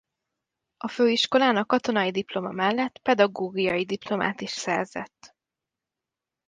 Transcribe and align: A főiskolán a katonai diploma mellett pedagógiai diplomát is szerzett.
A 0.77 0.87
főiskolán 0.87 1.55
a 1.55 1.65
katonai 1.65 2.11
diploma 2.11 2.51
mellett 2.51 2.97
pedagógiai 2.99 3.85
diplomát 3.85 4.41
is 4.41 4.51
szerzett. 4.51 5.35